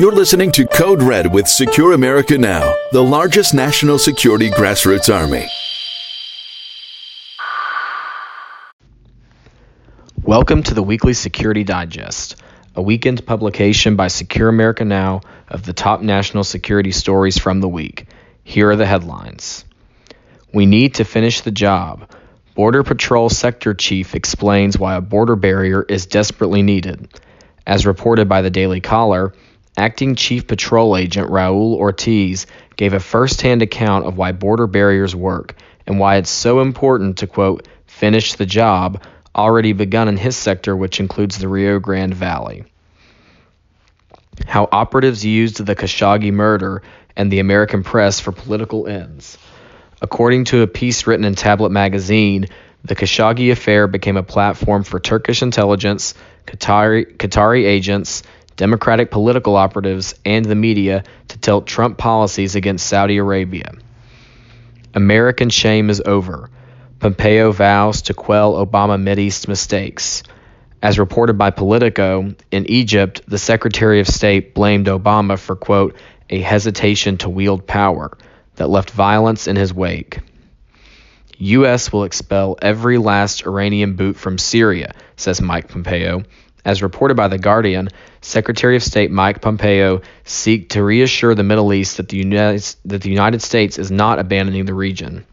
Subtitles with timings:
[0.00, 5.46] You're listening to Code Red with Secure America Now, the largest national security grassroots army.
[10.22, 12.36] Welcome to the weekly Security Digest,
[12.74, 17.68] a weekend publication by Secure America Now of the top national security stories from the
[17.68, 18.06] week.
[18.42, 19.66] Here are the headlines
[20.54, 22.10] We need to finish the job.
[22.54, 27.20] Border Patrol Sector Chief explains why a border barrier is desperately needed.
[27.66, 29.34] As reported by the Daily Caller,
[29.80, 35.54] Acting Chief Patrol Agent Raul Ortiz gave a first-hand account of why border barriers work
[35.86, 39.02] and why it's so important to, quote, finish the job
[39.34, 42.64] already begun in his sector, which includes the Rio Grande Valley.
[44.46, 46.82] How operatives used the Khashoggi murder
[47.16, 49.38] and the American press for political ends.
[50.02, 52.48] According to a piece written in Tablet magazine,
[52.84, 56.12] the Khashoggi affair became a platform for Turkish intelligence,
[56.46, 58.22] Qatari, Qatari agents,
[58.60, 63.72] Democratic political operatives, and the media to tilt Trump policies against Saudi Arabia.
[64.92, 66.50] American shame is over.
[66.98, 70.22] Pompeo vows to quell Obama Mideast mistakes.
[70.82, 75.96] As reported by Politico, in Egypt, the Secretary of State blamed Obama for, quote,
[76.28, 78.14] a hesitation to wield power
[78.56, 80.20] that left violence in his wake.
[81.38, 81.90] U.S.
[81.90, 86.24] will expel every last Iranian boot from Syria, says Mike Pompeo,
[86.64, 87.88] as reported by The Guardian,
[88.20, 93.02] Secretary of State Mike Pompeo seek to reassure the Middle East that the, United, that
[93.02, 95.24] the United States is not abandoning the region.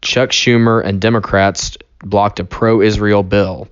[0.00, 3.68] Chuck Schumer and Democrats blocked a pro Israel bill.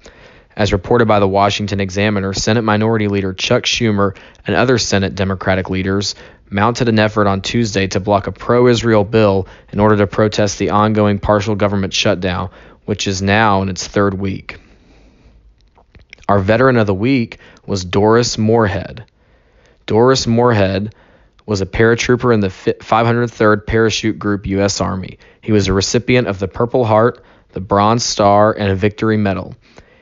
[0.56, 5.68] As reported by the Washington Examiner, Senate Minority Leader Chuck Schumer and other Senate Democratic
[5.68, 6.14] leaders
[6.48, 10.58] mounted an effort on Tuesday to block a pro Israel bill in order to protest
[10.58, 12.50] the ongoing partial government shutdown,
[12.86, 14.58] which is now in its third week.
[16.28, 19.04] Our veteran of the week was Doris Moorhead.
[19.86, 20.94] Doris Moorhead
[21.46, 24.80] was a paratrooper in the 503rd Parachute Group U.S.
[24.80, 25.18] Army.
[25.40, 29.54] He was a recipient of the Purple Heart, the Bronze Star, and a Victory Medal.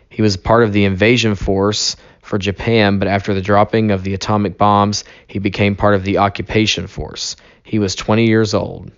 [0.08, 4.14] He was part of the invasion force for Japan, but after the dropping of the
[4.14, 7.36] atomic bombs, he became part of the occupation force.
[7.62, 8.90] He was 20 years old.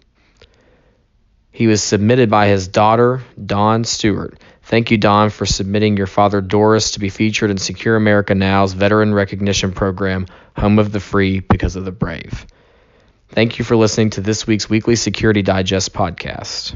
[1.50, 4.38] He was submitted by his daughter, Dawn Stewart.
[4.66, 8.72] Thank you, Dawn, for submitting your father, Doris, to be featured in Secure America Now's
[8.72, 12.44] Veteran Recognition Program, Home of the Free because of the Brave.
[13.28, 16.74] Thank you for listening to this week's weekly Security Digest podcast.